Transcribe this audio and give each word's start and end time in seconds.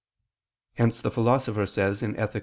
Hence 0.77 0.99
the 0.99 1.11
Philosopher 1.11 1.67
says 1.67 2.01
(Ethic. 2.01 2.39